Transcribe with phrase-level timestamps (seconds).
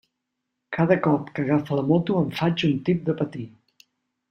[0.77, 3.47] Cada cop que agafa la moto em faig un tip de patir.